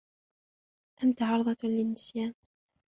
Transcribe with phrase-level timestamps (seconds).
[1.03, 2.33] أنت عرضة للنسيان.